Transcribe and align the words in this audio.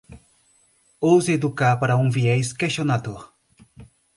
Ouse 1.09 1.31
educar 1.31 1.77
para 1.77 1.95
um 1.95 2.09
viés 2.09 2.51
questionador 2.53 3.31